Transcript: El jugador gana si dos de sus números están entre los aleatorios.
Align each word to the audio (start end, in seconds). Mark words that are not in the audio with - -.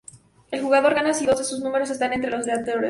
El 0.49 0.63
jugador 0.63 0.95
gana 0.95 1.13
si 1.13 1.27
dos 1.27 1.37
de 1.37 1.43
sus 1.45 1.59
números 1.59 1.91
están 1.91 2.11
entre 2.11 2.31
los 2.31 2.41
aleatorios. 2.47 2.79